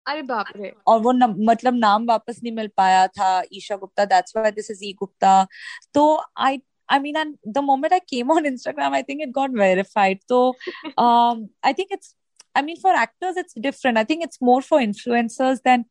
[0.06, 4.04] अरे बाप रे और वो न, मतलब नाम वापस नहीं मिल पाया था Isha Gupta
[4.12, 5.46] that's why this is E Gupta
[5.94, 6.04] तो
[6.46, 6.58] I
[6.91, 10.19] I mean, and the moment I came on Instagram, I think it got verified.
[10.27, 10.55] So,
[10.97, 12.15] um, I think it's,
[12.55, 13.97] I mean, for actors, it's different.
[13.97, 15.85] I think it's more for influencers than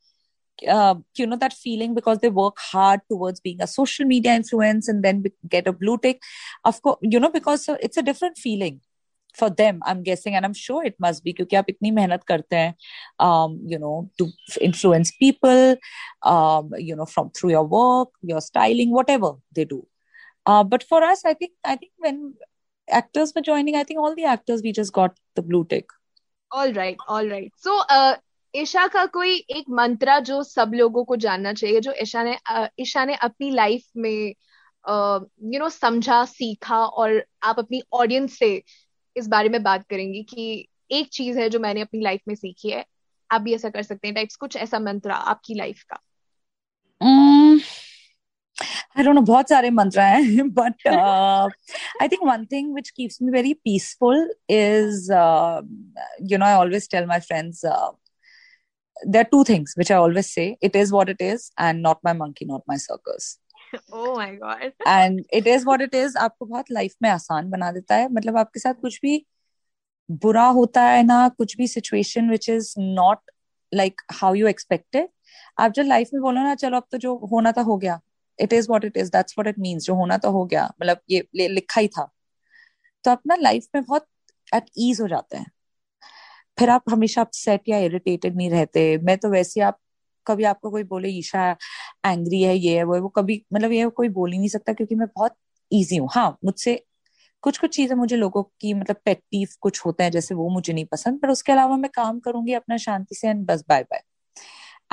[0.67, 4.89] uh, you know that feeling because they work hard towards being a social media influence
[4.89, 6.23] and then get a blue tick
[6.65, 8.81] of course you know because it's a different feeling
[9.35, 12.57] for them i'm guessing and i'm sure it must be क्योंकि आप इतनी मेहनत करते
[12.57, 12.75] हैं
[13.21, 15.77] um, you know to influence people
[16.23, 19.87] um, you know from through your work your styling whatever they do
[20.46, 22.34] uh, but for us i think i think when
[22.88, 25.86] actors were joining i think all the actors we just got the blue tick.
[26.52, 27.52] All right all right.
[27.58, 28.16] So uh,
[28.56, 32.38] Isha का कोई एक मंत्रा जो सब लोगों को जानना चाहिए जो ईशा ने
[32.80, 34.34] ईशा ने अपनी लाइफ में
[35.54, 38.64] यू नो समझा सीखा और आप अपनी ऑडियंस से
[39.16, 42.70] इस बारे में बात करेंगी कि एक चीज़ है जो मैंने अपनी लाइफ में सीखी
[42.70, 42.86] है
[43.32, 46.02] आप भी ऐसा कर सकते हैं टाइप्स कुछ ऐसा मंत्रा आपकी लाइफ का
[48.98, 53.32] आई डोंट नो बहुत सारे मंत्र हैं but I think one thing which keeps me
[53.32, 55.12] very peaceful is
[56.32, 57.66] you know I always tell my friends
[59.14, 60.58] there are two things which I always say.
[60.62, 63.30] It is what it is, and not my monkey, not my circus.
[63.94, 64.74] oh my god.
[64.86, 66.16] And it is what it is.
[66.16, 69.26] आपको बहुत life में आसान बना देता है। मतलब आपके साथ कुछ भी
[70.12, 73.32] बुरा होता है ना कुछ भी situation which is not
[73.74, 75.08] like how you expected
[75.60, 78.00] आप जब लाइफ में बोलो ना चलो अब तो जो होना था हो गया।
[78.42, 81.02] It is what it is that's what it means जो होना तो हो गया मतलब
[81.12, 82.10] ये लिखा ही था।
[83.06, 84.08] तो अपना लाइफ में बहुत
[84.56, 85.52] एट ईज हो जाते हैं।
[86.58, 89.78] फिर आप हमेशा अपसेट या इरिटेटेड नहीं रहते। मैं तो वैसे आप,
[90.28, 91.50] कभी आपको कोई बोले, ईशा
[92.06, 94.74] एंग्री है, ये है, वो है, वो कभी मतलब ये कोई बोल ही नहीं सकता
[94.74, 95.36] क्योंकि मैं बहुत
[95.72, 96.84] ईजी हूँ। हाँ मुझसे
[97.44, 99.22] कुछ कुछ चीज़ें मुझे लोगों की मतलब पेट
[99.62, 102.78] कुछ होते हैं, जैसे वो मुझे नहीं पसंद, पर उसके अलावा मैं काम करूँगी अपना
[102.78, 104.04] शांति से एंड बस bye bye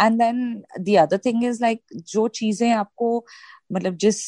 [0.00, 1.82] and then the other thing is like
[2.12, 3.24] जो चीज़ें आपको
[3.72, 4.22] मतलब जिस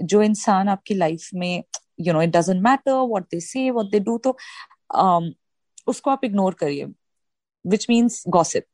[0.00, 1.62] जो इंसान आपकी लाइफ में
[2.00, 4.36] you know it doesn't matter what they say what they do तो
[4.96, 5.32] um,
[5.86, 6.86] उसको आप इग्नोर करिए
[7.64, 8.66] विच मीन्स गॉसिप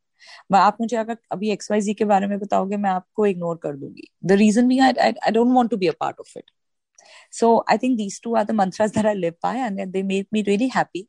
[0.55, 3.77] आप मुझे अगर अभी एक्स वाई जी के बारे में बताओगे मैं आपको इग्नोर कर
[3.77, 4.09] दूँगी.
[4.27, 6.51] The reason be I don't want to be a part of it
[7.39, 10.27] so i think these two are the mantras that i live by and they make
[10.33, 11.09] me really happy.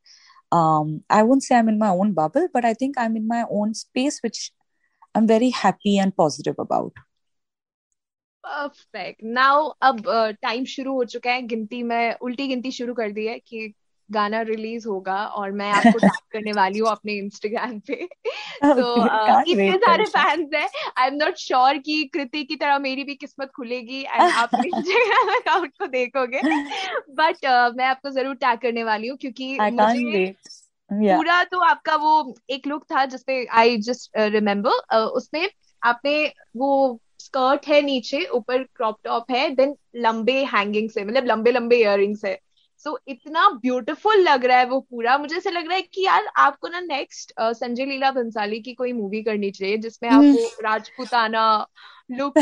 [0.52, 3.46] Um, i won't say i'm in my own bubble but i think i'm in my
[3.50, 4.40] own space which
[5.16, 6.92] i'm very happy and positive about.
[8.44, 10.04] Perfect now अब
[10.42, 13.74] time शुरू हो चुका है। गिनती में उल्टी गिनती शुरू कर दी है कि
[14.10, 18.06] गाना रिलीज़ होगा और मैं आपको टैग करने वाली हूँ अपने इंस्टाग्राम पे।
[18.64, 19.06] तो
[19.52, 23.52] इतने सारे फैंस हैं। आई एम नॉट श्योर कि कृति की तरह मेरी भी किस्मत
[23.56, 26.42] खुलेगी एंड आप इंस्टाग्राम अकाउंट को देखोगे।
[27.10, 27.46] बट
[27.78, 30.36] मैं आपको ज़रूर टैग करने वाली हूँ क्योंकि मुझे
[30.92, 31.16] Yeah.
[31.16, 35.50] पूरा तो आपका वो एक लुक था जिसपे आई जस्ट रिमेम्बर उसमें
[35.84, 41.52] आपने वो स्कर्ट है नीचे ऊपर क्रॉप टॉप है देन लंबे हैंगिंग से मतलब लंबे
[41.52, 42.40] लंबे इयररिंग्स है।
[42.78, 46.06] सो so, इतना ब्यूटीफुल लग रहा है वो पूरा। मुझे ऐसा लग रहा है कि
[46.06, 50.24] यार आपको ना नेक्स्ट uh, संजय लीला भंसाली की कोई मूवी करनी चाहिए जिसमें आप
[50.24, 51.68] वो Rajputana
[52.12, 52.38] look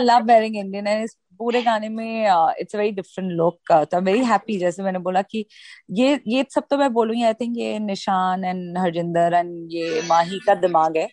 [0.00, 2.26] love wearing Indian and इस पूरे गाने में
[2.60, 5.44] इट्स वेरी डिफरेंट लुक तो आई वेरी हैप्पी जैसे मैंने बोला कि
[5.90, 10.38] ये ये सब तो मैं बोलूँगी आई थिंक ये निशान एंड हरजिंदर एंड ये माही
[10.46, 11.08] का दिमाग है।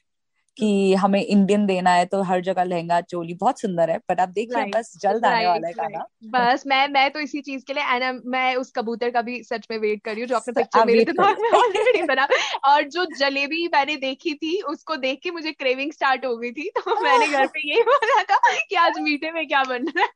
[0.57, 4.29] कि हमें इंडियन देना है तो हर जगह लहंगा चोली बहुत सुंदर है बट आप
[4.29, 7.73] देखिए right, बस जल्द आने वाला है गाना बस मैं मैं तो इसी चीज़ के
[7.73, 10.53] लिए एंड मैं उस कबूतर का भी सच में वेट कर रही हूँ जो अपने
[10.53, 12.27] पिक्चर मेरे दिमाग में ऑलरेडी बना।
[12.65, 16.69] और जो जलेबी मैंने देखी थी उसको देख के मुझे क्रेविंग स्टार्ट हो गई थी
[16.69, 18.39] तो मैंने घर पे यही बोला था
[18.69, 20.09] कि आज मीठे में क्या बन रहा है।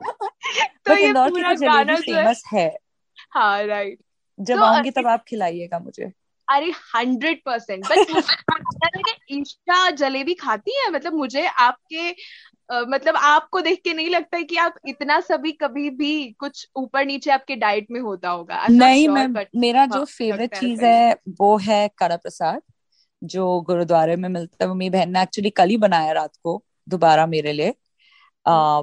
[0.86, 2.76] तो ये पूरा गाना फ़ेमस है।
[3.30, 3.98] हाँ। राइट
[4.40, 6.12] जब तो आऊँगी तब आप खिलाइएगा मुझे।
[6.50, 7.98] अरे hundred percent but
[9.30, 12.14] Isha jalebi खाती है मतलब मुझे आपके
[12.72, 16.68] Uh, मतलब आपको देख के नहीं लगता है कि आप इतना सभी कभी भी कुछ
[16.76, 20.56] ऊपर नीचे आपके डाइट में होता होगा। नहीं sure, मैं but, मेरा हाँ, जो फेवरेट
[20.56, 22.62] चीज़ है। वो है कड़ा प्रसाद
[23.24, 27.26] जो गुरुद्वारे में मिलता है। मेरी बहन ने एक्चुअली कल ही बनाया रात को दोबारा
[27.26, 27.74] मेरे लिए।
[28.46, 28.82] आ,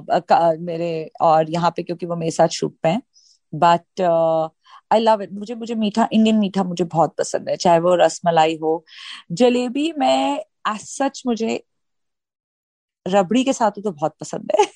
[0.60, 3.02] मेरे और यहाँ पे क्योंकि वो मेरे साथ शूट पे हैं।
[3.54, 3.84] बट
[4.96, 8.58] आई लव इट मुझे मुझे मीठा इंडियन मीठा मुझे बहुत पसंद है चाहे वो रसमलाई
[8.62, 8.84] हो।
[9.32, 11.62] जलेबी में एज सच मुझे
[13.06, 14.66] रबड़ी के साथ तो बहुत पसंद है।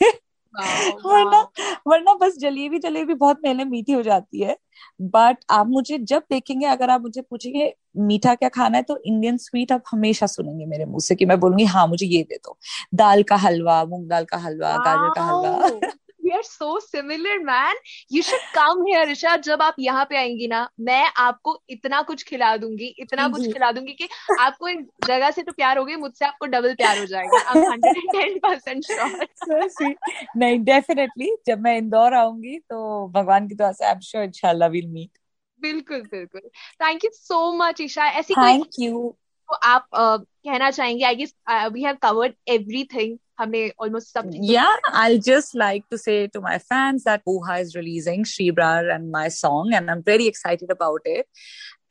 [1.06, 1.40] वरना
[1.86, 4.56] वरना बस जलेबी जलेबी बहुत मेले मीठी हो जाती है।
[5.00, 8.82] बट आप मुझे जब देखेंगे अगर आप मुझे पूछेंगे मीठा क्या खाना है?
[8.82, 12.22] तो इंडियन स्वीट आप हमेशा सुनेंगे मेरे मुँह से कि मैं बोलूँगी हाँ मुझे ये
[12.22, 12.58] दे दो।
[12.94, 15.90] दाल का हलवा मूंग दाल का हलवा गाजर का हलवा।
[16.30, 17.74] we are so similar man.
[18.08, 22.22] You should come here ऋषा जब आप यहाँ पे आएँगी ना मैं आपको इतना कुछ
[22.28, 24.08] खिला दूँगी इतना कुछ खिला दूँगी कि
[24.40, 27.70] आपको एक जगह से तो प्यार हो गई मुझसे आपको डबल प्यार हो जाएगा। I'm
[27.70, 29.94] hundred ten percent sure
[30.36, 34.68] नहीं डेफिनेटली जब मैं इंदौर आऊँगी तो भगवान की दुआ से आई एम श्योर इंशाल्लाह
[34.68, 35.18] विल मीट
[35.60, 36.40] बिल्कुल बिल्कुल।
[36.82, 39.16] Thank you so much Isha ऐसी थैंक यू
[39.48, 41.04] तो आप uh, कहना चाहेंगे?
[41.04, 41.34] I guess
[41.72, 46.57] we have covered everything हमने almost सब Yeah, I'll just like to say to my
[46.59, 51.27] fans that Buha is releasing Shrebrar and my song, and I'm very excited about it.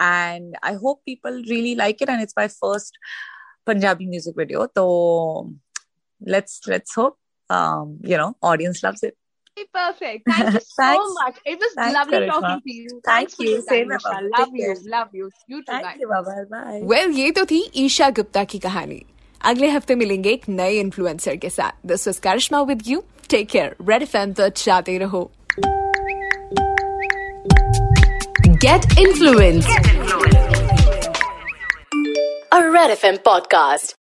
[0.01, 2.09] And I hope people really like it.
[2.09, 2.99] And it's my first
[3.67, 4.67] Punjabi music video.
[4.77, 5.53] So
[6.21, 7.19] let's let's hope
[7.51, 9.17] um, you know audience loves it.
[9.73, 10.25] Perfect.
[10.29, 11.37] Thank you so much.
[11.45, 12.31] It was Thanks, lovely Karishma.
[12.31, 12.88] talking to you.
[13.05, 13.62] Thank Thanks you.
[13.69, 14.75] Same love you.
[14.87, 15.31] Love you.
[15.47, 15.64] You too.
[15.69, 15.97] Thank bye.
[16.01, 16.09] you.
[16.09, 16.81] Bye bye.
[16.83, 19.05] Well, ये तो थी ईशा गुप्ता की कहानी
[19.41, 23.75] अगले हफ़्ते मिलेंगे एक नए इन्फ्लुएंसर के साथ। This was Karishma with you take care
[23.89, 25.32] Red F M तो चाहते रहो।
[28.65, 29.65] Get influence
[32.54, 33.99] a Red FM podcast